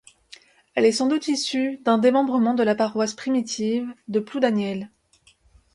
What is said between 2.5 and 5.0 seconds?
de la paroisse primitive de Ploudaniel.